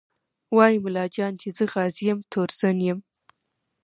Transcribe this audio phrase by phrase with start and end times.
[0.55, 2.99] وايي ملا جان چې زه غازي یم تورزن یم